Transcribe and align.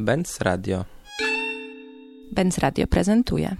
Benz 0.00 0.40
Radio. 0.40 0.84
Benz 2.32 2.58
Radio 2.58 2.86
prezentuje. 2.86 3.56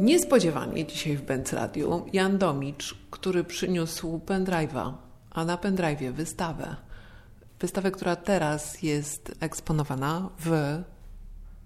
Niespodziewanie 0.00 0.86
dzisiaj 0.86 1.16
w 1.16 1.22
Benz 1.22 1.52
Radio 1.52 2.06
Jan 2.12 2.38
Domicz, 2.38 2.94
który 3.10 3.44
przyniósł 3.44 4.20
pendrive'a, 4.26 4.92
a 5.30 5.44
na 5.44 5.56
pendrive'ie 5.56 6.12
wystawę. 6.12 6.76
Wystawę, 7.60 7.90
która 7.90 8.16
teraz 8.16 8.82
jest 8.82 9.32
eksponowana 9.40 10.28
w 10.38 10.78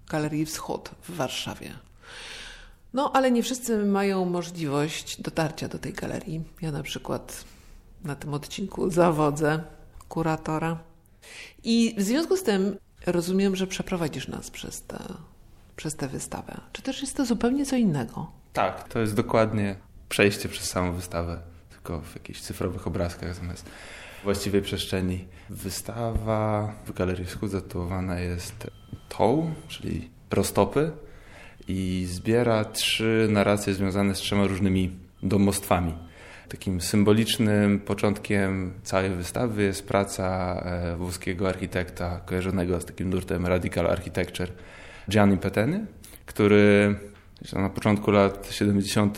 Galerii 0.09 0.45
Wschód 0.45 0.91
w 1.03 1.15
Warszawie. 1.15 1.71
No, 2.93 3.11
ale 3.13 3.31
nie 3.31 3.43
wszyscy 3.43 3.85
mają 3.85 4.25
możliwość 4.25 5.21
dotarcia 5.21 5.67
do 5.67 5.79
tej 5.79 5.93
galerii. 5.93 6.43
Ja 6.61 6.71
na 6.71 6.83
przykład 6.83 7.43
na 8.03 8.15
tym 8.15 8.33
odcinku 8.33 8.89
zawodzę 8.89 9.63
kuratora. 10.09 10.92
I 11.63 11.95
w 11.97 12.01
związku 12.01 12.37
z 12.37 12.43
tym 12.43 12.77
rozumiem, 13.05 13.55
że 13.55 13.67
przeprowadzisz 13.67 14.27
nas 14.27 14.51
przez 14.51 14.81
tę 14.81 14.99
przez 15.75 15.95
tę 15.95 16.07
wystawę. 16.07 16.61
Czy 16.71 16.81
też 16.81 17.01
jest 17.01 17.17
to 17.17 17.25
zupełnie 17.25 17.65
co 17.65 17.75
innego? 17.75 18.31
Tak, 18.53 18.89
to 18.89 18.99
jest 18.99 19.15
dokładnie 19.15 19.75
przejście 20.09 20.49
przez 20.49 20.69
samą 20.69 20.93
wystawę, 20.93 21.41
tylko 21.69 22.01
w 22.01 22.15
jakichś 22.15 22.41
cyfrowych 22.41 22.87
obrazkach 22.87 23.35
zamiast 23.35 23.65
właściwej 24.23 24.61
przestrzeni. 24.61 25.25
Wystawa 25.49 26.73
w 26.85 26.93
Galerii 26.93 27.25
Wschód 27.25 27.51
zatytułowana 27.51 28.19
jest 28.19 28.67
TOW, 29.09 29.45
czyli 29.67 30.09
prostopy 30.29 30.91
i 31.67 32.05
zbiera 32.09 32.65
trzy 32.65 33.27
narracje 33.29 33.73
związane 33.73 34.15
z 34.15 34.17
trzema 34.17 34.47
różnymi 34.47 34.91
domostwami. 35.23 35.93
Takim 36.49 36.81
symbolicznym 36.81 37.79
początkiem 37.79 38.73
całej 38.83 39.09
wystawy 39.09 39.63
jest 39.63 39.87
praca 39.87 40.55
e, 40.65 40.95
włoskiego 40.97 41.49
architekta 41.49 42.21
kojarzonego 42.25 42.81
z 42.81 42.85
takim 42.85 43.09
nurtem 43.09 43.45
Radical 43.45 43.87
Architecture 43.87 44.49
Gianni 45.09 45.37
Peteny, 45.37 45.85
który 46.25 46.95
na 47.53 47.69
początku 47.69 48.11
lat 48.11 48.47
70. 48.51 49.17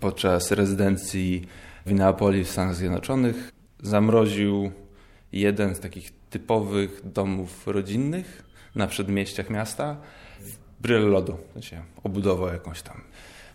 podczas 0.00 0.50
rezydencji 0.50 1.46
w 1.86 1.92
Neapoli 1.92 2.44
w 2.44 2.50
Stanach 2.50 2.74
Zjednoczonych 2.74 3.52
zamroził 3.82 4.72
jeden 5.32 5.74
z 5.74 5.80
takich 5.80 6.12
typowych 6.30 7.00
domów 7.04 7.66
rodzinnych 7.66 8.42
na 8.74 8.86
przedmieściach 8.86 9.50
miasta 9.50 9.96
w 10.40 10.82
bryle 10.82 11.06
lodu. 11.06 11.38
Znaczy 11.52 11.76
obudował 12.04 12.48
jakąś 12.48 12.82
tam 12.82 13.00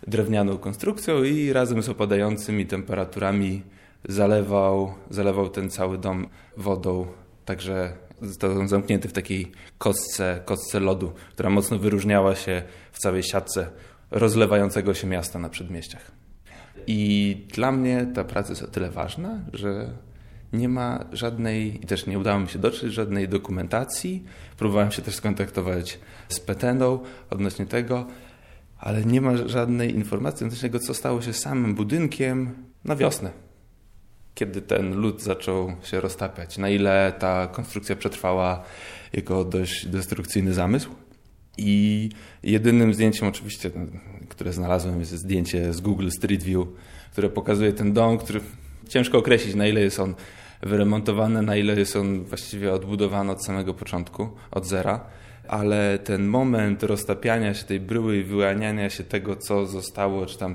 drewnianą 0.06 0.58
konstrukcją 0.58 1.22
i 1.24 1.52
razem 1.52 1.82
z 1.82 1.88
opadającymi 1.88 2.66
temperaturami 2.66 3.62
zalewał, 4.08 4.94
zalewał 5.10 5.48
ten 5.48 5.70
cały 5.70 5.98
dom 5.98 6.26
wodą. 6.56 7.06
Także 7.44 7.92
został 8.22 8.68
zamknięty 8.68 9.08
w 9.08 9.12
takiej 9.12 9.52
kostce, 9.78 10.42
kostce 10.44 10.80
lodu, 10.80 11.12
która 11.32 11.50
mocno 11.50 11.78
wyróżniała 11.78 12.34
się 12.34 12.62
w 12.92 12.98
całej 12.98 13.22
siatce 13.22 13.70
rozlewającego 14.10 14.94
się 14.94 15.06
miasta 15.06 15.38
na 15.38 15.48
przedmieściach. 15.48 16.10
I 16.86 17.36
dla 17.54 17.72
mnie 17.72 18.06
ta 18.14 18.24
praca 18.24 18.48
jest 18.48 18.62
o 18.62 18.66
tyle 18.66 18.90
ważna, 18.90 19.40
że 19.52 19.90
nie 20.52 20.68
ma 20.68 21.04
żadnej, 21.12 21.84
i 21.84 21.86
też 21.86 22.06
nie 22.06 22.18
udało 22.18 22.40
mi 22.40 22.48
się 22.48 22.58
dotrzeć 22.58 22.92
żadnej 22.92 23.28
dokumentacji. 23.28 24.24
Próbowałem 24.56 24.90
się 24.90 25.02
też 25.02 25.14
skontaktować 25.14 25.98
z 26.28 26.40
Peteną 26.40 26.98
odnośnie 27.30 27.66
tego, 27.66 28.06
ale 28.78 29.04
nie 29.04 29.20
ma 29.20 29.36
żadnej 29.36 29.94
informacji 29.94 30.44
odnośnie 30.44 30.68
tego, 30.68 30.84
co 30.84 30.94
stało 30.94 31.22
się 31.22 31.32
samym 31.32 31.74
budynkiem 31.74 32.54
na 32.84 32.96
wiosnę, 32.96 33.30
kiedy 34.34 34.62
ten 34.62 34.94
lód 34.94 35.22
zaczął 35.22 35.72
się 35.82 36.00
roztapiać. 36.00 36.58
Na 36.58 36.68
ile 36.68 37.12
ta 37.18 37.46
konstrukcja 37.46 37.96
przetrwała 37.96 38.62
jego 39.12 39.44
dość 39.44 39.86
destrukcyjny 39.86 40.54
zamysł. 40.54 40.90
I 41.56 42.10
jedynym 42.42 42.94
zdjęciem 42.94 43.28
oczywiście, 43.28 43.70
które 44.28 44.52
znalazłem 44.52 45.00
jest 45.00 45.12
zdjęcie 45.12 45.72
z 45.72 45.80
Google 45.80 46.08
Street 46.10 46.42
View, 46.42 46.68
które 47.12 47.30
pokazuje 47.30 47.72
ten 47.72 47.92
dom, 47.92 48.18
który 48.18 48.40
ciężko 48.88 49.18
określić 49.18 49.54
na 49.54 49.66
ile 49.66 49.80
jest 49.80 50.00
on 50.00 50.14
wyremontowany, 50.62 51.42
na 51.42 51.56
ile 51.56 51.78
jest 51.78 51.96
on 51.96 52.24
właściwie 52.24 52.72
odbudowany 52.72 53.32
od 53.32 53.44
samego 53.44 53.74
początku, 53.74 54.28
od 54.50 54.66
zera 54.66 55.00
ale 55.48 55.98
ten 55.98 56.26
moment 56.26 56.82
roztapiania 56.82 57.54
się 57.54 57.64
tej 57.64 57.80
bryły 57.80 58.16
i 58.16 58.24
wyłaniania 58.24 58.90
się 58.90 59.04
tego, 59.04 59.36
co 59.36 59.66
zostało, 59.66 60.26
czy 60.26 60.38
tam 60.38 60.54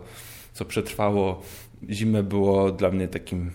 co 0.54 0.66
przetrwało 0.66 1.42
zimę, 1.90 2.24
było 2.24 2.72
dla 2.72 2.92
mnie 2.92 3.08
takim 3.08 3.52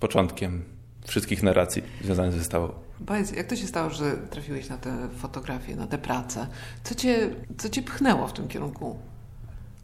początkiem 0.00 0.62
wszystkich 1.06 1.42
narracji 1.42 1.82
związanych 2.04 2.32
ze 2.32 2.38
wystawą. 2.38 2.72
Powiedz, 3.06 3.32
jak 3.32 3.46
to 3.46 3.56
się 3.56 3.66
stało, 3.66 3.90
że 3.90 4.16
trafiłeś 4.30 4.68
na 4.68 4.76
tę 4.76 5.08
fotografię, 5.16 5.76
na 5.76 5.86
tę 5.86 5.98
pracę? 5.98 6.46
Co 6.84 6.94
cię, 6.94 7.30
co 7.58 7.68
cię 7.68 7.82
pchnęło 7.82 8.28
w 8.28 8.32
tym 8.32 8.48
kierunku? 8.48 8.96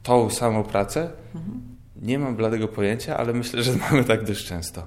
Tą 0.03 0.31
samą 0.31 0.65
pracę? 0.65 1.11
Mhm. 1.35 1.61
Nie 2.03 2.19
mam 2.19 2.37
bladego 2.37 2.69
pojęcia, 2.69 3.17
ale 3.17 3.33
myślę, 3.33 3.63
że 3.63 3.73
mamy 3.91 4.05
tak 4.05 4.25
dość 4.25 4.47
często 4.47 4.87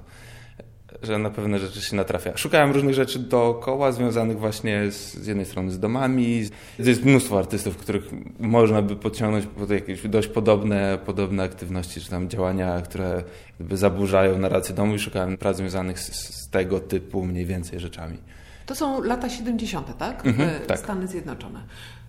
że 1.02 1.18
na 1.18 1.30
pewne 1.30 1.58
rzeczy 1.58 1.82
się 1.82 1.96
natrafia. 1.96 2.36
Szukałem 2.36 2.72
różnych 2.72 2.94
rzeczy 2.94 3.18
dookoła, 3.18 3.92
związanych 3.92 4.38
właśnie 4.38 4.90
z, 4.90 5.14
z 5.14 5.26
jednej 5.26 5.46
strony 5.46 5.70
z 5.70 5.78
domami. 5.78 6.42
Jest 6.78 7.04
mnóstwo 7.04 7.38
artystów, 7.38 7.76
których 7.76 8.04
można 8.40 8.82
by 8.82 8.96
podciągnąć 8.96 9.46
pod 9.46 9.70
jakieś 9.70 10.08
dość 10.08 10.28
podobne, 10.28 10.98
podobne 11.06 11.42
aktywności, 11.42 12.00
czy 12.00 12.10
tam 12.10 12.28
działania, 12.28 12.80
które 12.80 13.22
jakby 13.60 13.76
zaburzają 13.76 14.38
narrację 14.38 14.74
domu 14.74 14.94
i 14.94 14.98
szukałem 14.98 15.36
prac 15.36 15.56
związanych 15.56 16.00
z, 16.00 16.12
z 16.12 16.50
tego 16.50 16.80
typu 16.80 17.24
mniej 17.24 17.46
więcej 17.46 17.80
rzeczami. 17.80 18.18
To 18.66 18.74
są 18.74 19.02
lata 19.02 19.30
70., 19.30 19.98
tak? 19.98 20.26
Mhm, 20.26 20.48
e, 20.48 20.60
tak. 20.60 20.78
Stany 20.78 21.08
Zjednoczone. 21.08 21.64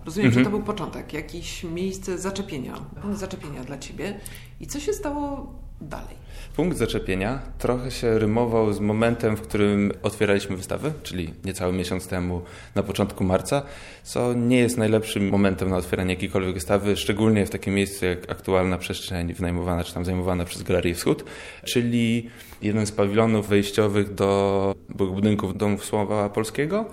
Rozumiem, 0.05 0.27
mhm. 0.27 0.45
że 0.45 0.51
to 0.51 0.57
był 0.57 0.65
początek, 0.65 1.13
jakieś 1.13 1.63
miejsce 1.63 2.17
zaczepienia, 2.17 2.73
zaczepienia 3.13 3.63
dla 3.63 3.77
Ciebie. 3.77 4.19
I 4.59 4.67
co 4.67 4.79
się 4.79 4.93
stało 4.93 5.53
dalej? 5.83 6.23
Punkt 6.55 6.77
zaczepienia 6.77 7.39
trochę 7.59 7.91
się 7.91 8.19
rymował 8.19 8.73
z 8.73 8.79
momentem, 8.79 9.37
w 9.37 9.41
którym 9.41 9.91
otwieraliśmy 10.03 10.57
wystawę, 10.57 10.91
czyli 11.03 11.33
niecały 11.45 11.73
miesiąc 11.73 12.07
temu, 12.07 12.41
na 12.75 12.83
początku 12.83 13.23
marca, 13.23 13.61
co 14.03 14.33
nie 14.33 14.57
jest 14.57 14.77
najlepszym 14.77 15.29
momentem 15.29 15.69
na 15.69 15.77
otwieranie 15.77 16.13
jakiejkolwiek 16.13 16.53
wystawy, 16.53 16.97
szczególnie 16.97 17.45
w 17.45 17.49
takim 17.49 17.73
miejscu 17.73 18.05
jak 18.05 18.31
aktualna 18.31 18.77
przestrzeń 18.77 19.33
wynajmowana 19.33 19.83
czy 19.83 19.93
tam 19.93 20.05
zajmowana 20.05 20.45
przez 20.45 20.63
Galerię 20.63 20.95
Wschód, 20.95 21.23
czyli 21.63 22.29
jeden 22.61 22.85
z 22.85 22.91
pawilonów 22.91 23.47
wejściowych 23.47 24.13
do 24.13 24.75
budynków 24.89 25.57
Domów 25.57 25.85
Słowa 25.85 26.29
Polskiego 26.29 26.85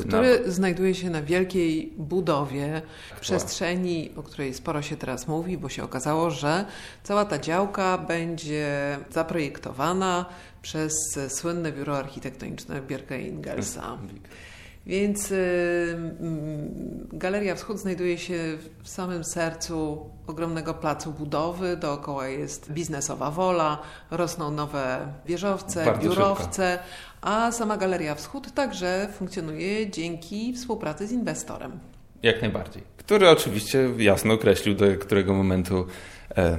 który 0.00 0.40
na... 0.46 0.52
znajduje 0.52 0.94
się 0.94 1.10
na 1.10 1.22
wielkiej 1.22 1.92
budowie 1.96 2.82
w 3.16 3.20
przestrzeni, 3.20 4.10
o 4.16 4.22
której 4.22 4.54
sporo 4.54 4.82
się 4.82 4.96
teraz 4.96 5.28
mówi, 5.28 5.58
bo 5.58 5.68
się 5.68 5.84
okazało, 5.84 6.30
że 6.30 6.64
cała 7.02 7.24
ta 7.24 7.38
działka 7.38 7.98
będzie 7.98 8.98
zaprojektowana 9.10 10.26
przez 10.62 11.18
słynne 11.28 11.72
biuro 11.72 11.98
architektoniczne 11.98 12.82
Bierke 12.82 13.22
Ingelsa. 13.22 13.98
Więc 14.86 15.30
y, 15.30 15.36
mm, 16.20 17.08
Galeria 17.12 17.54
Wschód 17.54 17.78
znajduje 17.78 18.18
się 18.18 18.38
w 18.82 18.88
samym 18.88 19.24
sercu 19.24 20.10
ogromnego 20.26 20.74
placu 20.74 21.12
budowy. 21.12 21.76
Dookoła 21.76 22.28
jest 22.28 22.72
biznesowa 22.72 23.30
wola, 23.30 23.82
rosną 24.10 24.50
nowe 24.50 25.12
wieżowce, 25.26 25.84
Bardzo 25.84 26.08
biurowce, 26.08 26.72
szybko. 26.72 27.28
a 27.28 27.52
sama 27.52 27.76
Galeria 27.76 28.14
Wschód 28.14 28.52
także 28.54 29.08
funkcjonuje 29.18 29.90
dzięki 29.90 30.52
współpracy 30.52 31.06
z 31.06 31.12
inwestorem. 31.12 31.78
Jak 32.22 32.42
najbardziej. 32.42 32.82
Który 32.96 33.30
oczywiście 33.30 33.88
jasno 33.98 34.34
określił, 34.34 34.74
do 34.74 34.86
którego 35.00 35.34
momentu 35.34 35.86
e, 36.36 36.58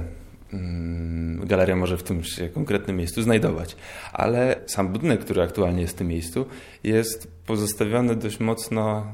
galeria 1.44 1.76
może 1.76 1.96
w 1.96 2.02
tym 2.02 2.24
się 2.24 2.48
konkretnym 2.48 2.96
miejscu 2.96 3.22
znajdować. 3.22 3.76
Ale 4.12 4.60
sam 4.66 4.88
budynek, 4.88 5.20
który 5.20 5.42
aktualnie 5.42 5.80
jest 5.80 5.94
w 5.94 5.98
tym 5.98 6.08
miejscu, 6.08 6.46
jest 6.84 7.32
pozostawiony 7.46 8.16
dość 8.16 8.40
mocno, 8.40 9.06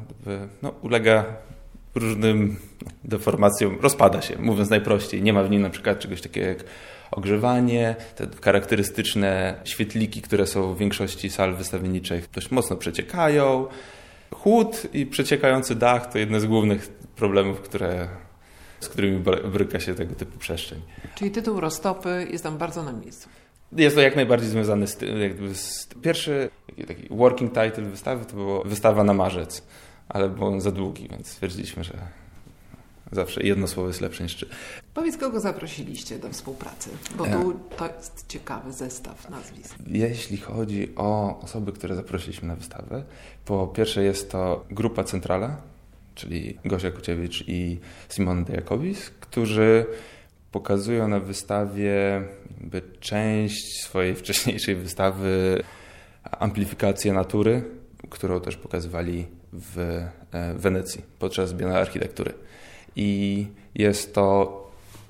no, 0.62 0.74
ulega 0.82 1.24
różnym 1.94 2.56
deformacjom, 3.04 3.78
rozpada 3.80 4.22
się, 4.22 4.38
mówiąc 4.38 4.70
najprościej. 4.70 5.22
Nie 5.22 5.32
ma 5.32 5.42
w 5.42 5.50
nim 5.50 5.62
na 5.62 5.70
przykład 5.70 5.98
czegoś 5.98 6.20
takiego 6.20 6.46
jak 6.46 6.64
ogrzewanie, 7.10 7.96
te 8.16 8.26
charakterystyczne 8.42 9.60
świetliki, 9.64 10.22
które 10.22 10.46
są 10.46 10.74
w 10.74 10.78
większości 10.78 11.30
sal 11.30 11.54
wystawienniczych, 11.54 12.28
dość 12.34 12.50
mocno 12.50 12.76
przeciekają. 12.76 13.66
Chłód 14.34 14.82
i 14.92 15.06
przeciekający 15.06 15.74
dach 15.74 16.12
to 16.12 16.18
jedne 16.18 16.40
z 16.40 16.46
głównych 16.46 16.88
problemów, 17.16 17.60
które 17.60 18.08
z 18.84 18.88
którymi 18.88 19.24
bryka 19.52 19.80
się 19.80 19.94
tego 19.94 20.14
typu 20.14 20.38
przestrzeń. 20.38 20.80
Czyli 21.14 21.30
tytuł 21.30 21.60
Roztopy 21.60 22.26
jest 22.30 22.44
tam 22.44 22.58
bardzo 22.58 22.82
na 22.82 22.92
miejscu. 22.92 23.28
Jest 23.72 23.96
to 23.96 24.02
jak 24.02 24.16
najbardziej 24.16 24.48
związane 24.48 24.86
z 24.86 24.96
tym. 24.96 25.08
Z... 25.54 25.88
Pierwszy 26.02 26.50
taki 26.88 27.08
working 27.10 27.52
title 27.52 27.84
wystawy 27.84 28.24
to 28.24 28.34
było 28.34 28.64
wystawa 28.64 29.04
na 29.04 29.14
marzec, 29.14 29.62
ale 30.08 30.28
był 30.28 30.46
on 30.46 30.60
za 30.60 30.70
długi, 30.70 31.08
więc 31.08 31.28
stwierdziliśmy, 31.28 31.84
że 31.84 31.98
zawsze 33.12 33.42
jedno 33.42 33.66
słowo 33.66 33.88
jest 33.88 34.00
lepsze 34.00 34.22
niż 34.22 34.36
trzy. 34.36 34.48
Powiedz, 34.94 35.16
kogo 35.16 35.40
zaprosiliście 35.40 36.18
do 36.18 36.30
współpracy, 36.30 36.90
bo 37.16 37.24
tu 37.24 37.60
to 37.76 37.86
jest 37.96 38.24
ciekawy 38.28 38.72
zestaw 38.72 39.30
nazwisk. 39.30 39.74
Jeśli 39.86 40.36
chodzi 40.36 40.88
o 40.96 41.40
osoby, 41.40 41.72
które 41.72 41.94
zaprosiliśmy 41.94 42.48
na 42.48 42.56
wystawę, 42.56 43.04
po 43.44 43.66
pierwsze 43.66 44.02
jest 44.02 44.30
to 44.30 44.64
grupa 44.70 45.04
Centrala, 45.04 45.56
czyli 46.14 46.58
Gosia 46.64 46.90
Kuciewicz 46.90 47.44
i 47.48 47.78
Simon 48.08 48.44
Dejakowicz, 48.44 48.98
którzy 49.20 49.86
pokazują 50.52 51.08
na 51.08 51.20
wystawie 51.20 52.22
jakby 52.60 52.82
część 53.00 53.82
swojej 53.82 54.14
wcześniejszej 54.14 54.74
wystawy 54.76 55.62
amplifikację 56.30 57.12
natury, 57.12 57.62
którą 58.10 58.40
też 58.40 58.56
pokazywali 58.56 59.26
w 59.52 59.78
e, 59.78 60.54
Wenecji 60.54 61.02
podczas 61.18 61.52
Biennale 61.52 61.80
Architektury. 61.80 62.32
I 62.96 63.46
jest 63.74 64.14
to 64.14 64.60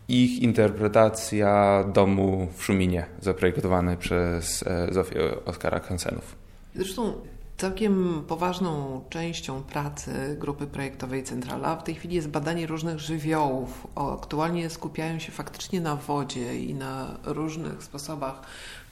ich 0.09 0.43
interpretacja 0.43 1.85
domu 1.95 2.49
w 2.57 2.65
Szuminie, 2.65 3.07
zaprojektowany 3.21 3.97
przez 3.97 4.63
e, 4.63 4.89
Zofię 4.95 5.45
Oskara 5.45 5.81
Hansenów. 5.81 6.37
Zresztą 6.75 7.13
całkiem 7.57 8.25
poważną 8.29 9.01
częścią 9.11 9.63
pracy 9.63 10.37
grupy 10.41 10.67
projektowej 10.67 11.25
Centrala 11.25 11.77
w 11.77 11.85
tej 11.85 11.95
chwili 11.95 12.17
jest 12.17 12.29
badanie 12.29 12.67
różnych 12.67 12.99
żywiołów. 12.99 13.87
Aktualnie 13.95 14.71
skupiają 14.71 15.19
się 15.19 15.33
faktycznie 15.33 15.81
na 15.81 15.97
wodzie 15.97 16.61
i 16.61 16.75
na 16.75 17.17
różnych 17.25 17.83
sposobach 17.83 18.43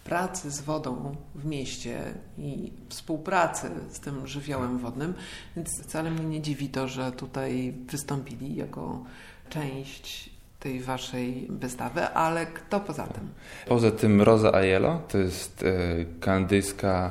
pracy 0.04 0.50
z 0.50 0.60
wodą 0.60 1.16
w 1.34 1.44
mieście 1.44 2.14
i 2.38 2.72
współpracy 2.88 3.70
z 3.90 4.00
tym 4.00 4.26
żywiołem 4.26 4.78
wodnym, 4.78 5.14
więc 5.56 5.82
wcale 5.82 6.10
mnie 6.10 6.24
nie 6.24 6.40
dziwi 6.40 6.68
to, 6.68 6.88
że 6.88 7.12
tutaj 7.12 7.74
wystąpili 7.86 8.54
jako 8.56 9.04
część 9.48 10.30
tej 10.60 10.80
waszej 10.80 11.46
wystawy, 11.50 12.08
ale 12.08 12.46
kto 12.46 12.80
poza 12.80 13.06
tym? 13.06 13.28
Poza 13.66 13.90
tym 13.90 14.22
Rosa 14.22 14.54
Aiello, 14.54 15.02
to 15.08 15.18
jest 15.18 15.62
e, 15.62 16.04
kanadyjska 16.20 17.10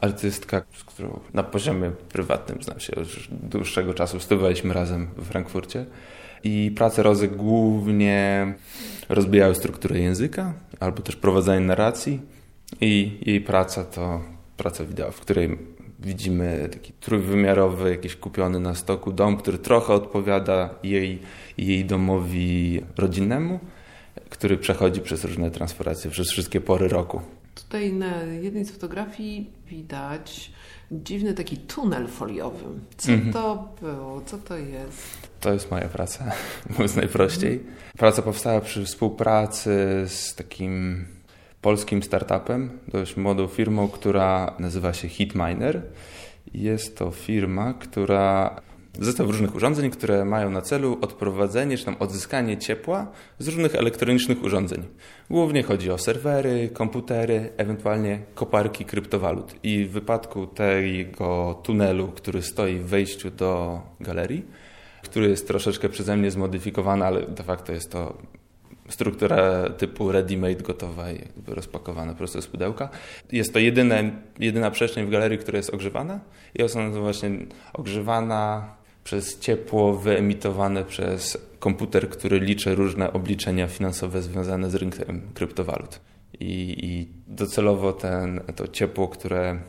artystka, 0.00 0.62
z 0.76 0.84
którą 0.84 1.20
na 1.34 1.42
poziomie 1.42 1.90
prywatnym 1.90 2.62
znam 2.62 2.80
się 2.80 2.92
już 2.96 3.28
dłuższego 3.30 3.94
czasu. 3.94 4.20
Studiowaliśmy 4.20 4.74
razem 4.74 5.08
w 5.16 5.24
Frankfurcie. 5.24 5.86
I 6.44 6.72
prace 6.76 7.02
Rozy 7.02 7.28
głównie 7.28 8.54
rozbijały 9.08 9.54
strukturę 9.54 9.98
języka, 9.98 10.52
albo 10.80 11.02
też 11.02 11.16
prowadzenie 11.16 11.66
narracji. 11.66 12.20
I 12.80 13.18
jej 13.26 13.40
praca 13.40 13.84
to 13.84 14.20
praca 14.56 14.84
wideo, 14.84 15.12
w 15.12 15.20
której 15.20 15.58
widzimy 15.98 16.68
taki 16.72 16.92
trójwymiarowy, 16.92 17.90
jakiś 17.90 18.16
kupiony 18.16 18.60
na 18.60 18.74
stoku 18.74 19.12
dom, 19.12 19.36
który 19.36 19.58
trochę 19.58 19.94
odpowiada 19.94 20.74
jej, 20.82 21.18
jej 21.58 21.84
domowi 21.84 22.82
rodzinnemu, 22.96 23.60
który 24.30 24.56
przechodzi 24.56 25.00
przez 25.00 25.24
różne 25.24 25.50
transformacje, 25.50 26.10
przez 26.10 26.30
wszystkie 26.30 26.60
pory 26.60 26.88
roku. 26.88 27.20
Tutaj 27.64 27.92
na 27.92 28.22
jednej 28.22 28.64
z 28.64 28.70
fotografii 28.70 29.50
widać 29.66 30.52
dziwny 30.92 31.34
taki 31.34 31.56
tunel 31.56 32.08
foliowy. 32.08 32.64
Co 32.96 33.12
mm 33.12 33.24
-hmm. 33.24 33.32
to 33.32 33.74
było? 33.80 34.20
Co 34.26 34.38
to 34.38 34.56
jest? 34.56 35.28
To 35.40 35.52
jest 35.52 35.70
moja 35.70 35.88
praca, 35.88 36.32
mówiąc 36.70 36.96
najprościej. 36.96 37.60
Praca 37.96 38.22
powstała 38.22 38.60
przy 38.60 38.84
współpracy 38.84 40.04
z 40.06 40.34
takim 40.34 41.06
polskim 41.60 42.02
startupem, 42.02 42.78
dość 42.88 43.16
młodą 43.16 43.46
firmą, 43.46 43.88
która 43.88 44.54
nazywa 44.58 44.92
się 44.92 45.08
Hitminer. 45.08 45.82
Jest 46.54 46.98
to 46.98 47.10
firma, 47.10 47.74
która 47.74 48.60
zestaw 48.98 49.26
różnych 49.26 49.54
urządzeń, 49.54 49.90
które 49.90 50.24
mają 50.24 50.50
na 50.50 50.62
celu 50.62 50.98
odprowadzenie 51.00 51.78
czy 51.78 51.84
tam 51.84 51.96
odzyskanie 51.98 52.56
ciepła 52.56 53.06
z 53.38 53.48
różnych 53.48 53.74
elektronicznych 53.74 54.42
urządzeń. 54.42 54.82
Głównie 55.30 55.62
chodzi 55.62 55.90
o 55.90 55.98
serwery, 55.98 56.70
komputery, 56.72 57.52
ewentualnie 57.56 58.22
koparki 58.34 58.84
kryptowalut. 58.84 59.54
I 59.62 59.84
w 59.84 59.90
wypadku 59.90 60.46
tego 60.46 61.60
tunelu, 61.62 62.08
który 62.08 62.42
stoi 62.42 62.76
w 62.78 62.86
wejściu 62.86 63.30
do 63.30 63.80
galerii, 64.00 64.44
który 65.02 65.28
jest 65.28 65.48
troszeczkę 65.48 65.88
przeze 65.88 66.16
mnie 66.16 66.30
zmodyfikowany, 66.30 67.04
ale 67.04 67.26
de 67.26 67.42
facto 67.42 67.72
jest 67.72 67.92
to 67.92 68.18
struktura 68.88 69.70
typu 69.70 70.12
ready-made 70.12 70.62
gotowa 70.62 71.12
i 71.12 71.18
jakby 71.18 71.54
rozpakowana 71.54 72.14
prosto 72.14 72.42
z 72.42 72.46
pudełka. 72.46 72.88
Jest 73.32 73.52
to 73.52 73.58
jedyne, 73.58 74.10
jedyna 74.38 74.70
przestrzeń 74.70 75.06
w 75.06 75.10
galerii, 75.10 75.38
która 75.38 75.56
jest 75.56 75.74
ogrzewana 75.74 76.20
i 76.54 76.62
jest 76.62 76.76
ona 76.76 76.90
właśnie 76.90 77.30
ogrzewana 77.72 78.77
przez 79.08 79.38
ciepło 79.38 79.94
wyemitowane 79.94 80.84
przez 80.84 81.38
komputer, 81.58 82.10
który 82.10 82.40
liczy 82.40 82.74
różne 82.74 83.12
obliczenia 83.12 83.68
finansowe 83.68 84.22
związane 84.22 84.70
z 84.70 84.74
rynkiem 84.74 85.22
kryptowalut. 85.34 86.00
I, 86.40 86.76
i 86.86 87.08
docelowo 87.26 87.92
ten, 87.92 88.40
to 88.56 88.68
ciepło, 88.68 89.08
które, 89.08 89.60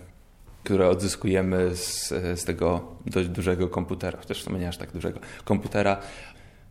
które 0.63 0.89
odzyskujemy 0.89 1.75
z, 1.75 2.09
z 2.39 2.45
tego 2.45 2.81
dość 3.05 3.29
dużego 3.29 3.67
komputera, 3.67 4.17
chociaż 4.17 4.43
sumie 4.43 4.59
nie 4.59 4.67
aż 4.69 4.77
tak 4.77 4.91
dużego 4.91 5.19
komputera, 5.45 5.97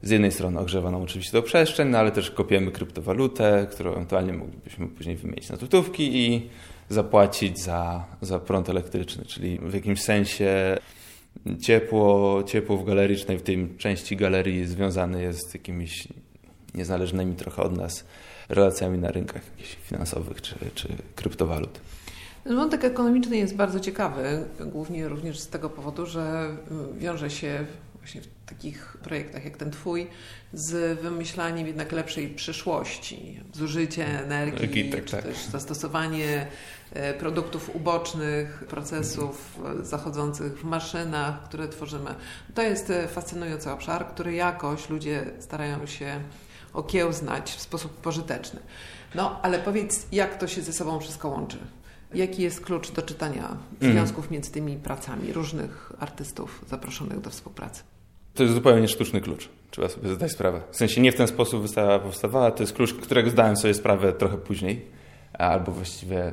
z 0.03 0.11
jednej 0.11 0.33
strony 0.33 0.61
ogrzewa 0.61 0.91
nam 0.91 1.03
oczywiście 1.03 1.33
to 1.33 1.43
przestrzeń, 1.43 1.89
no 1.89 1.99
ale 1.99 2.11
też 2.11 2.31
kopiemy 2.31 2.73
kryptowalutę, 2.73 3.67
którą 3.71 3.93
ewentualnie 3.93 4.33
moglibyśmy 4.33 4.89
później 4.89 5.17
wymienić 5.17 5.51
na 5.51 5.57
złotówki 5.57 6.27
i 6.27 6.51
zapłacić 6.89 7.63
za, 7.63 8.05
za 8.21 8.39
prąd 8.39 8.69
elektryczny, 8.69 9.25
czyli 9.25 9.59
w 9.63 9.75
jakimś 9.75 10.03
sensie 10.03 10.79
ciepło, 11.61 12.43
ciepło 12.47 12.77
w 12.77 12.85
galerii, 12.85 13.17
czy 13.17 13.39
w 13.39 13.43
tej 13.43 13.69
części 13.79 14.17
galerii 14.17 14.67
związane 14.67 15.23
jest 15.23 15.51
z 15.51 15.55
jakimiś 15.55 16.09
niezależnymi 16.75 17.35
trochę 17.35 17.63
od 17.63 17.77
nas 17.77 18.05
relacjami 18.49 18.99
na 18.99 19.11
rynkach 19.11 19.43
finansowych 19.83 20.43
czy, 20.43 20.55
czy 20.75 20.89
kryptowalut. 21.17 21.81
Wątek 22.47 22.85
ekonomiczny 22.85 23.37
jest 23.37 23.57
bardzo 23.57 23.81
ciekawy, 23.81 24.45
głównie 24.67 25.09
również 25.09 25.39
z 25.39 25.49
tego 25.49 25.71
powodu, 25.71 26.07
że 26.07 26.51
wiąże 26.99 27.31
się 27.31 27.67
właśnie 28.09 28.23
w 28.23 28.49
takich 28.49 28.97
projektach 29.03 29.45
jak 29.45 29.57
ten 29.57 29.71
Twój 29.71 30.07
z 30.53 31.01
wymyślaniem 31.01 31.67
jednak 31.67 31.93
lepszej 31.93 32.29
przyszłości, 32.29 33.41
zużycie 33.53 34.07
energii, 34.07 34.91
tak, 34.91 35.05
czy 35.05 35.13
tak. 35.13 35.25
też 35.25 35.45
zastosowanie 35.45 36.47
e, 36.93 37.15
produktów 37.15 37.77
ubocznych, 37.77 38.65
procesów 38.69 39.59
e, 39.81 39.85
zachodzących 39.85 40.61
w 40.61 40.65
maszynach, 40.65 41.45
które 41.45 41.69
tworzymy. 41.69 42.15
To 42.55 42.63
jest 42.63 42.91
e, 42.91 43.09
fascynujący 43.09 43.71
obszar, 43.71 44.07
który 44.07 44.33
jakoś 44.33 44.89
ludzie 44.89 45.25
starają 45.39 45.87
się 45.87 46.21
okiełznać 46.73 47.51
w 47.51 47.61
sposób 47.61 47.93
pożyteczny. 47.93 48.61
No, 49.15 49.43
ale 49.43 49.59
powiedz, 49.59 50.07
jak 50.13 50.39
to 50.39 50.47
się 50.47 50.63
ze 50.63 50.73
sobą 50.73 51.01
wszystko 51.01 51.29
łączy? 51.29 51.59
Jaki 52.15 52.43
jest 52.43 52.61
klucz 52.61 52.91
do 52.91 53.03
czytania 53.03 53.57
mhm. 53.73 53.93
związków 53.93 54.25
mm. 54.25 54.33
między 54.33 54.51
tymi 54.51 54.77
pracami 54.77 55.33
różnych 55.33 55.93
artystów 55.99 56.65
zaproszonych 56.69 57.21
do 57.21 57.31
współpracy? 57.31 57.83
To 58.39 58.43
jest 58.43 58.55
zupełnie 58.55 58.89
sztuczny 58.89 59.21
klucz. 59.21 59.49
Trzeba 59.71 59.89
sobie 59.89 60.15
zdać 60.15 60.33
sprawę. 60.33 60.61
W 60.71 60.77
sensie 60.77 61.01
nie 61.01 61.13
w 61.13 61.15
ten 61.15 61.27
sposób 61.27 61.63
wystawa 61.63 61.99
powstawała. 61.99 62.51
To 62.51 62.63
jest 62.63 62.73
klucz, 62.73 62.95
którego 62.95 63.31
zdałem 63.31 63.57
sobie 63.57 63.75
sprawę 63.75 64.13
trochę 64.13 64.39
później, 64.39 64.87
albo 65.33 65.73
właściwie 65.73 66.33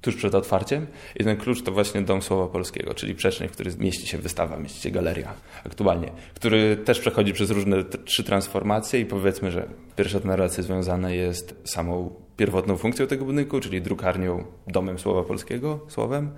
tuż 0.00 0.16
przed 0.16 0.34
otwarciem. 0.34 0.86
I 1.16 1.24
ten 1.24 1.36
klucz 1.36 1.62
to 1.62 1.72
właśnie 1.72 2.02
Dom 2.02 2.22
Słowa 2.22 2.46
Polskiego, 2.46 2.94
czyli 2.94 3.14
przestrzeń, 3.14 3.48
w 3.48 3.52
której 3.52 3.74
mieści 3.78 4.06
się 4.06 4.18
wystawa, 4.18 4.56
mieści 4.56 4.80
się 4.80 4.90
galeria 4.90 5.34
aktualnie, 5.66 6.12
który 6.34 6.76
też 6.76 7.00
przechodzi 7.00 7.32
przez 7.32 7.50
różne 7.50 7.84
trzy 8.04 8.24
transformacje 8.24 9.00
i 9.00 9.06
powiedzmy, 9.06 9.50
że 9.50 9.68
pierwsza 9.96 10.18
narracja 10.24 10.62
związana 10.62 11.10
jest 11.10 11.54
samą 11.64 12.14
pierwotną 12.36 12.76
funkcją 12.76 13.06
tego 13.06 13.24
budynku, 13.24 13.60
czyli 13.60 13.82
drukarnią 13.82 14.44
Domem 14.66 14.98
Słowa 14.98 15.22
Polskiego, 15.22 15.80
słowem 15.88 16.30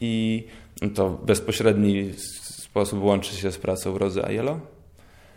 i 0.00 0.44
to 0.94 1.10
bezpośredni 1.10 2.12
sposób 2.76 3.02
łączy 3.02 3.36
się 3.36 3.52
z 3.52 3.58
pracą 3.58 3.98
Rozy 3.98 4.24
Aiello, 4.24 4.60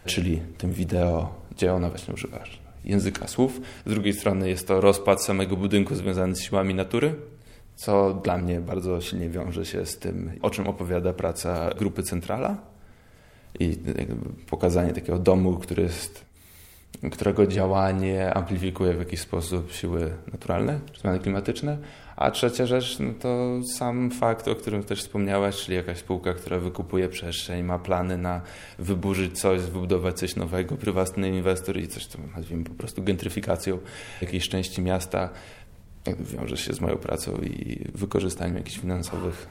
czyli 0.05 0.41
tym 0.57 0.73
wideo, 0.73 1.33
gdzie 1.51 1.73
ona 1.73 1.89
właśnie 1.89 2.13
używa 2.13 2.43
języka 2.85 3.27
słów. 3.27 3.61
Z 3.85 3.89
drugiej 3.89 4.13
strony 4.13 4.49
jest 4.49 4.67
to 4.67 4.81
rozpad 4.81 5.23
samego 5.23 5.57
budynku 5.57 5.95
związany 5.95 6.35
z 6.35 6.41
siłami 6.41 6.75
natury, 6.75 7.15
co 7.75 8.13
dla 8.13 8.37
mnie 8.37 8.59
bardzo 8.59 9.01
silnie 9.01 9.29
wiąże 9.29 9.65
się 9.65 9.85
z 9.85 9.97
tym, 9.97 10.31
o 10.41 10.49
czym 10.49 10.67
opowiada 10.67 11.13
praca 11.13 11.69
grupy 11.69 12.03
Centrala 12.03 12.57
i 13.59 13.77
pokazanie 14.49 14.93
takiego 14.93 15.19
domu, 15.19 15.57
który 15.57 15.83
jest, 15.83 16.25
którego 17.11 17.47
działanie 17.47 18.33
amplifikuje 18.33 18.93
w 18.93 18.99
jakiś 18.99 19.19
sposób 19.19 19.71
siły 19.71 20.13
naturalne, 20.31 20.79
zmiany 21.01 21.19
klimatyczne, 21.19 21.77
a 22.15 22.31
trzecia 22.31 22.65
rzecz 22.65 22.99
no 22.99 23.13
to 23.19 23.59
sam 23.77 24.11
fakt, 24.11 24.47
o 24.47 24.55
którym 24.55 24.83
też 24.83 25.03
wspomniałaś, 25.03 25.55
czyli 25.55 25.77
jakaś 25.77 25.97
spółka, 25.97 26.33
która 26.33 26.59
wykupuje 26.59 27.09
przestrzeń, 27.09 27.63
ma 27.63 27.79
plany 27.79 28.17
na 28.17 28.41
wyburzyć 28.79 29.39
coś, 29.39 29.61
wybudować 29.61 30.19
coś 30.19 30.35
nowego, 30.35 30.75
prywatny 30.75 31.29
inwestor 31.29 31.77
i 31.77 31.87
coś, 31.87 32.05
co 32.05 32.19
nazwijmy 32.35 32.63
po 32.63 32.73
prostu 32.73 33.03
gentryfikacją 33.03 33.77
jakiejś 34.21 34.49
części 34.49 34.81
miasta, 34.81 35.29
wiąże 36.19 36.57
się 36.57 36.73
z 36.73 36.81
moją 36.81 36.97
pracą 36.97 37.37
i 37.37 37.85
wykorzystaniem 37.95 38.55
jakichś 38.55 38.79
finansowych 38.79 39.47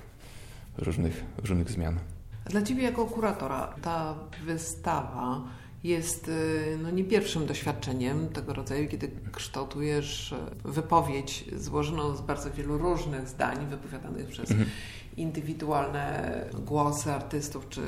różnych, 0.78 1.24
różnych 1.38 1.70
zmian. 1.70 1.98
Dla 2.46 2.62
Ciebie 2.62 2.82
jako 2.82 3.06
kuratora 3.06 3.74
ta 3.82 4.14
wystawa 4.46 5.40
jest 5.84 6.28
y, 6.28 6.78
no, 6.82 6.90
nie 6.90 7.04
pierwszym 7.04 7.46
doświadczeniem 7.46 8.28
tego 8.28 8.52
rodzaju, 8.52 8.88
kiedy 8.88 9.10
kształtujesz 9.32 10.32
y, 10.32 10.36
wypowiedź 10.64 11.44
złożoną 11.56 12.16
z 12.16 12.20
bardzo 12.20 12.50
wielu 12.50 12.78
różnych 12.78 13.28
zdań 13.28 13.66
wypowiadanych 13.66 14.26
przez 14.26 14.50
mhm. 14.50 14.70
indywidualne 15.16 16.44
głosy 16.66 17.12
artystów 17.12 17.68
czy 17.68 17.80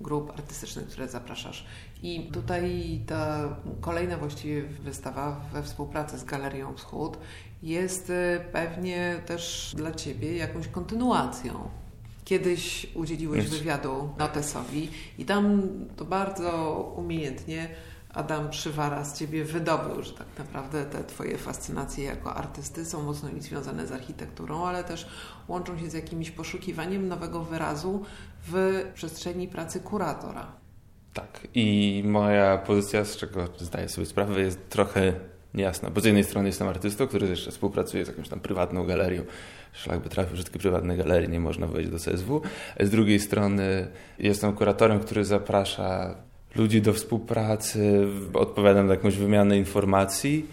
grup 0.00 0.30
artystycznych, 0.30 0.88
które 0.88 1.08
zapraszasz. 1.08 1.66
I 2.02 2.30
tutaj 2.32 3.00
ta 3.06 3.56
kolejna 3.80 4.16
właściwie 4.16 4.62
wystawa 4.62 5.40
we 5.52 5.62
współpracy 5.62 6.18
z 6.18 6.24
Galerią 6.24 6.74
Wschód 6.74 7.18
jest 7.62 8.10
y, 8.10 8.40
pewnie 8.52 9.20
też 9.26 9.74
dla 9.76 9.92
Ciebie 9.92 10.36
jakąś 10.36 10.68
kontynuacją 10.68 11.68
Kiedyś 12.24 12.86
udzieliłeś 12.94 13.48
wywiadu 13.48 14.08
Notesowi 14.18 14.90
i 15.18 15.24
tam 15.24 15.62
to 15.96 16.04
bardzo 16.04 16.72
umiejętnie 16.96 17.68
Adam 18.14 18.50
Przywara 18.50 19.04
z 19.04 19.18
Ciebie 19.18 19.44
wydobył, 19.44 20.02
że 20.02 20.12
tak 20.12 20.26
naprawdę 20.38 20.84
te 20.84 21.04
Twoje 21.04 21.38
fascynacje 21.38 22.04
jako 22.04 22.34
artysty 22.34 22.84
są 22.84 23.02
mocno 23.02 23.28
związane 23.38 23.86
z 23.86 23.92
architekturą, 23.92 24.66
ale 24.66 24.84
też 24.84 25.06
łączą 25.48 25.78
się 25.78 25.90
z 25.90 25.94
jakimś 25.94 26.30
poszukiwaniem 26.30 27.08
nowego 27.08 27.44
wyrazu 27.44 28.04
w 28.46 28.82
przestrzeni 28.94 29.48
pracy 29.48 29.80
kuratora. 29.80 30.52
Tak. 31.14 31.48
I 31.54 32.02
moja 32.06 32.58
pozycja, 32.58 33.04
z 33.04 33.16
czego 33.16 33.48
zdaję 33.58 33.88
sobie 33.88 34.06
sprawę, 34.06 34.40
jest 34.40 34.68
trochę 34.68 35.12
niejasna. 35.54 35.90
Bo 35.90 36.00
z 36.00 36.04
jednej 36.04 36.24
strony 36.24 36.48
jestem 36.48 36.68
artystą, 36.68 37.06
który 37.06 37.28
jeszcze 37.28 37.50
współpracuje 37.50 38.04
z 38.04 38.08
jakąś 38.08 38.28
tam 38.28 38.40
prywatną 38.40 38.86
galerią, 38.86 39.22
szlak 39.72 40.00
by 40.00 40.08
trafił, 40.08 40.36
że 40.36 40.44
takie 40.44 40.58
prywatne 40.58 40.96
galerie 40.96 41.28
nie 41.28 41.40
można 41.40 41.66
wejść 41.66 41.90
do 41.90 41.98
CSW. 41.98 42.42
Z 42.80 42.90
drugiej 42.90 43.20
strony 43.20 43.86
jestem 44.18 44.52
kuratorem, 44.52 45.00
który 45.00 45.24
zaprasza 45.24 46.14
ludzi 46.56 46.82
do 46.82 46.92
współpracy, 46.92 48.06
odpowiadam 48.34 48.86
na 48.86 48.94
jakąś 48.94 49.16
wymianę 49.16 49.58
informacji 49.58 50.46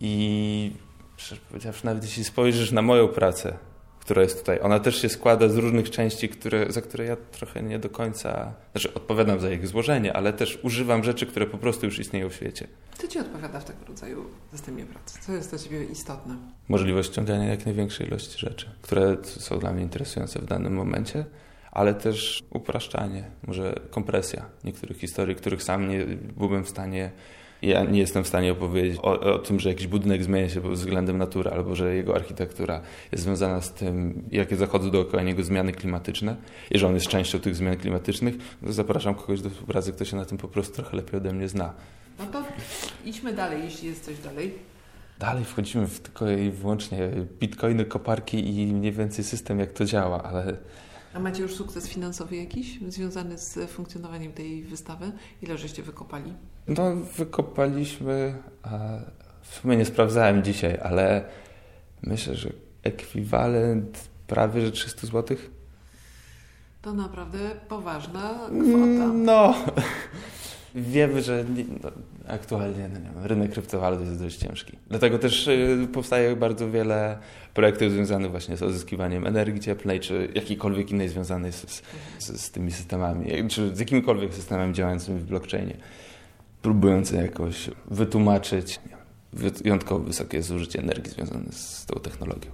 i 0.00 0.72
szczerze 1.16 1.40
nawet 1.84 2.04
jeśli 2.04 2.24
spojrzysz 2.24 2.72
na 2.72 2.82
moją 2.82 3.08
pracę, 3.08 3.56
która 4.02 4.22
jest 4.22 4.38
tutaj. 4.38 4.60
Ona 4.62 4.80
też 4.80 5.02
się 5.02 5.08
składa 5.08 5.48
z 5.48 5.56
różnych 5.56 5.90
części, 5.90 6.28
które, 6.28 6.72
za 6.72 6.80
które 6.80 7.04
ja 7.04 7.16
trochę 7.16 7.62
nie 7.62 7.78
do 7.78 7.90
końca, 7.90 8.54
znaczy 8.72 8.94
odpowiadam 8.94 9.40
za 9.40 9.50
ich 9.50 9.68
złożenie, 9.68 10.12
ale 10.12 10.32
też 10.32 10.58
używam 10.62 11.04
rzeczy, 11.04 11.26
które 11.26 11.46
po 11.46 11.58
prostu 11.58 11.86
już 11.86 11.98
istnieją 11.98 12.30
w 12.30 12.34
świecie. 12.34 12.66
Co 12.98 13.08
Ci 13.08 13.18
odpowiada 13.18 13.60
w 13.60 13.64
tego 13.64 13.78
rodzaju 13.88 14.24
systemie 14.50 14.84
pracy? 14.86 15.18
Co 15.20 15.32
jest 15.32 15.50
dla 15.50 15.58
Ciebie 15.58 15.84
istotne? 15.84 16.36
Możliwość 16.68 17.10
ściągania 17.10 17.44
jak 17.44 17.66
największej 17.66 18.06
ilości 18.06 18.38
rzeczy, 18.38 18.66
które 18.82 19.16
są 19.24 19.58
dla 19.58 19.72
mnie 19.72 19.82
interesujące 19.82 20.38
w 20.38 20.44
danym 20.44 20.74
momencie, 20.74 21.24
ale 21.72 21.94
też 21.94 22.42
upraszczanie, 22.50 23.24
może 23.46 23.74
kompresja 23.90 24.44
niektórych 24.64 24.98
historii, 24.98 25.36
których 25.36 25.62
sam 25.62 25.88
nie 25.88 26.06
byłbym 26.36 26.64
w 26.64 26.68
stanie 26.68 27.10
ja 27.62 27.84
nie 27.84 28.00
jestem 28.00 28.24
w 28.24 28.28
stanie 28.28 28.52
opowiedzieć 28.52 28.98
o, 29.02 29.20
o, 29.20 29.38
tym, 29.38 29.60
że 29.60 29.68
jakiś 29.68 29.86
budynek 29.86 30.24
zmienia 30.24 30.48
się 30.48 30.60
pod 30.60 30.72
względem 30.72 31.18
natury, 31.18 31.50
albo 31.50 31.74
że 31.74 31.94
jego 31.94 32.14
architektura 32.14 32.80
jest 33.12 33.24
związana 33.24 33.60
z 33.60 33.72
tym, 33.72 34.22
jakie 34.30 34.56
zachodzą 34.56 34.90
dookoła 34.90 35.22
niego 35.22 35.44
zmiany 35.44 35.72
klimatyczne 35.72 36.36
i 36.70 36.78
że 36.78 36.86
on 36.86 36.94
jest 36.94 37.06
częścią 37.06 37.40
tych 37.40 37.56
zmian 37.56 37.76
klimatycznych, 37.76 38.34
to 38.64 38.72
zapraszam 38.72 39.14
kogoś 39.14 39.40
do 39.40 39.50
współpracy, 39.50 39.92
kto 39.92 40.04
się 40.04 40.16
na 40.16 40.24
tym 40.24 40.38
po 40.38 40.48
prostu 40.48 40.74
trochę 40.74 40.96
lepiej 40.96 41.16
ode 41.16 41.32
mnie 41.32 41.48
zna. 41.48 41.74
No 42.18 42.26
to 42.26 42.44
idźmy 43.04 43.32
dalej, 43.32 43.64
jeśli 43.64 43.88
jest 43.88 44.04
coś 44.04 44.18
dalej. 44.18 44.54
Dalej 45.18 45.44
wchodzimy 45.44 45.86
w 45.86 46.00
tylko 46.00 46.30
i 46.30 46.50
wyłącznie 46.50 46.98
bitcoiny, 47.40 47.84
koparki 47.84 48.60
i 48.60 48.66
mniej 48.66 48.92
więcej 48.92 49.24
system, 49.24 49.58
jak 49.58 49.72
to 49.72 49.84
działa, 49.84 50.22
ale 50.22 50.56
a 51.14 51.20
macie 51.20 51.42
już 51.42 51.54
sukces 51.54 51.88
finansowy 51.88 52.36
jakiś 52.36 52.80
związany 52.88 53.38
z 53.38 53.70
funkcjonowaniem 53.70 54.32
tej 54.32 54.62
wystawy? 54.62 55.12
Ile 55.42 55.58
żeście 55.58 55.82
wykopali? 55.82 56.32
No, 56.68 56.96
wykopaliśmy, 56.96 58.42
w 59.42 59.54
sumie 59.54 59.76
nie 59.76 59.84
sprawdzałem 59.84 60.42
dzisiaj, 60.44 60.78
ale 60.82 61.24
myślę, 62.02 62.34
że 62.34 62.50
ekwiwalent 62.82 64.08
prawie 64.26 64.66
że 64.66 64.72
300 64.72 65.06
zł. 65.06 65.36
To 66.82 66.92
naprawdę 66.92 67.38
poważna 67.68 68.30
kwota. 68.48 69.12
No, 69.14 69.54
wiemy, 70.74 71.22
że 71.22 71.44
no, 71.82 71.90
aktualnie 72.28 72.88
no, 72.88 73.28
rynek 73.28 73.52
kryptowalut 73.52 74.00
jest 74.00 74.22
dość 74.22 74.36
ciężki. 74.36 74.76
Dlatego 74.88 75.18
też 75.18 75.48
y, 75.48 75.88
powstaje 75.92 76.36
bardzo 76.36 76.70
wiele 76.70 77.18
projektów 77.54 77.92
związanych 77.92 78.30
właśnie 78.30 78.56
z 78.56 78.62
odzyskiwaniem 78.62 79.26
energii 79.26 79.60
cieplnej, 79.60 80.00
czy 80.00 80.28
jakiejkolwiek 80.34 80.90
innej 80.90 81.08
związanej 81.08 81.52
z, 81.52 81.82
z, 82.18 82.40
z 82.40 82.50
tymi 82.50 82.72
systemami, 82.72 83.48
czy 83.48 83.76
z 83.76 83.78
jakimikolwiek 83.78 84.34
systemami 84.34 84.74
działającymi 84.74 85.18
w 85.18 85.24
blockchainie, 85.24 85.76
próbujący 86.62 87.16
jakoś 87.16 87.70
wytłumaczyć 87.90 88.80
wyjątkowo 89.32 90.04
wysokie 90.04 90.42
zużycie 90.42 90.78
energii 90.78 91.12
związane 91.12 91.52
z 91.52 91.86
tą 91.86 92.00
technologią. 92.00 92.50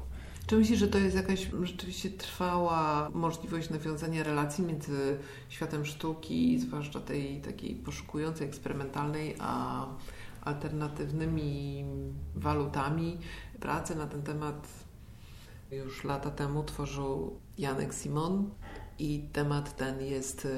Czy 0.49 0.57
myślisz, 0.57 0.79
że 0.79 0.89
to 0.89 0.99
jest 0.99 1.17
jakaś 1.17 1.51
rzeczywiście 1.63 2.11
trwała 2.11 3.11
możliwość 3.15 3.71
nawiązania 3.71 4.23
relacji 4.23 4.65
między 4.65 5.19
światem 5.49 5.87
sztuki, 5.87 6.59
zwłaszcza 6.61 7.01
tej 7.01 7.41
takiej 7.41 7.75
poszukującej, 7.75 8.47
eksperymentalnej, 8.47 9.37
a 9.39 9.87
alternatywnymi 10.45 11.85
walutami? 12.35 13.19
Pracę 13.61 13.95
na 13.95 14.07
ten 14.07 14.23
temat 14.23 14.69
już 15.71 16.05
lata 16.05 16.31
temu 16.31 16.65
tworzył 16.65 17.39
Janek 17.59 17.95
Simon 17.95 18.51
i 18.99 19.29
temat 19.33 19.77
ten 19.77 20.01
jest 20.01 20.49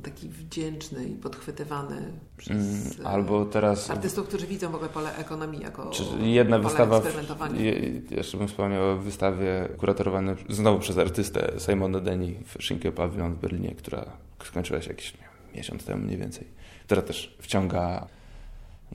taki 0.00 0.28
wdzięczny 0.28 1.04
i 1.04 1.14
podchwytywany 1.14 2.12
przez 2.36 2.96
mm, 2.96 3.06
albo 3.06 3.44
teraz 3.44 3.90
artystów, 3.90 4.28
którzy 4.28 4.46
widzą 4.46 4.70
w 4.70 4.74
ogóle 4.74 4.90
pole 4.90 5.16
ekonomii 5.16 5.60
jako 5.60 5.90
jedna 6.20 6.56
pole 6.56 6.68
wystawa. 6.68 7.00
W, 7.00 8.10
jeszcze 8.10 8.38
bym 8.38 8.48
wspomniał 8.48 8.90
o 8.90 8.96
wystawie 8.96 9.68
kuratorowanej 9.76 10.34
znowu 10.48 10.78
przez 10.78 10.98
artystę 10.98 11.52
Simona 11.58 12.00
Deni 12.00 12.34
w 12.44 12.62
Schinke 12.62 12.92
Pavilion 12.92 13.34
w 13.34 13.38
Berlinie, 13.38 13.74
która 13.74 14.04
skończyła 14.44 14.82
się 14.82 14.88
jakiś 14.88 15.14
miesiąc 15.54 15.84
temu 15.84 16.04
mniej 16.04 16.18
więcej, 16.18 16.46
która 16.84 17.02
też 17.02 17.36
wciąga 17.40 18.06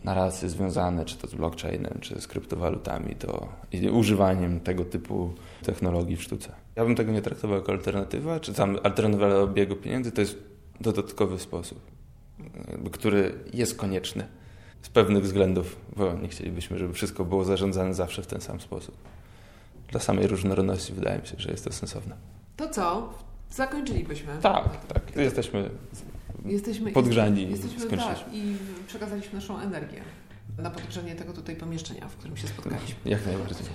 narracje 0.03 0.49
związane 0.49 1.05
czy 1.05 1.17
to 1.17 1.27
z 1.27 1.35
blockchainem, 1.35 1.97
czy 2.01 2.21
z 2.21 2.27
kryptowalutami, 2.27 3.15
to 3.15 3.47
używaniem 3.91 4.59
tego 4.59 4.85
typu 4.85 5.33
technologii 5.63 6.15
w 6.15 6.23
sztuce. 6.23 6.51
Ja 6.75 6.85
bym 6.85 6.95
tego 6.95 7.11
nie 7.11 7.21
traktował 7.21 7.57
jako 7.57 7.71
alternatywa, 7.71 8.39
czy 8.39 8.53
tam 8.53 8.77
alternatywa 8.83 9.29
do 9.29 9.43
obiegu 9.43 9.75
pieniędzy 9.75 10.11
to 10.11 10.21
jest 10.21 10.52
dodatkowy 10.83 11.39
sposób, 11.39 11.79
który 12.91 13.33
jest 13.53 13.75
konieczny 13.77 14.27
z 14.81 14.89
pewnych 14.89 15.23
względów, 15.23 15.75
bo 15.95 16.13
nie 16.13 16.27
chcielibyśmy, 16.27 16.79
żeby 16.79 16.93
wszystko 16.93 17.25
było 17.25 17.45
zarządzane 17.45 17.93
zawsze 17.93 18.21
w 18.21 18.27
ten 18.27 18.41
sam 18.41 18.61
sposób. 18.61 18.97
Dla 19.87 19.99
samej 19.99 20.27
różnorodności 20.27 20.93
wydaje 20.93 21.21
mi 21.21 21.27
się, 21.27 21.35
że 21.37 21.51
jest 21.51 21.63
to 21.63 21.71
sensowne. 21.73 22.15
To 22.57 22.69
co? 22.69 23.13
Zakończylibyśmy. 23.51 24.37
Tak, 24.41 24.85
tak. 24.85 25.15
Jesteśmy, 25.15 25.69
jesteśmy 26.45 26.91
podgrzani. 26.91 27.49
Jesteśmy, 27.49 27.97
tak, 27.97 28.17
i 28.33 28.55
przekazaliśmy 28.87 29.33
naszą 29.33 29.59
energię 29.59 30.01
na 30.57 30.69
podgrzanie 30.69 31.15
tego 31.15 31.33
tutaj 31.33 31.55
pomieszczenia, 31.55 32.07
w 32.07 32.15
którym 32.15 32.37
się 32.37 32.47
spotkaliśmy. 32.47 32.95
Jak 33.05 33.25
najbardziej. 33.25 33.67